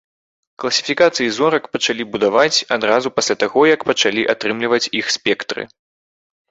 Класіфікацыі 0.61 1.33
зорак 1.39 1.63
пачалі 1.75 2.07
будаваць 2.15 2.63
адразу 2.79 3.07
пасля 3.17 3.35
таго, 3.45 3.61
як 3.75 3.81
пачалі 3.93 4.29
атрымліваць 4.37 4.85
іх 5.03 5.19
спектры. 5.21 5.61